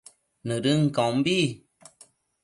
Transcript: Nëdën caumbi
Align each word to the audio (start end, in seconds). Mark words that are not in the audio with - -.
Nëdën 0.47 0.81
caumbi 0.95 1.37